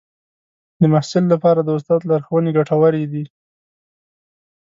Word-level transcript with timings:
د 0.79 0.81
محصل 0.93 1.23
لپاره 1.33 1.61
د 1.63 1.69
استاد 1.77 2.01
لارښوونې 2.09 2.51
ګټورې 2.57 3.03
دي. 3.11 3.23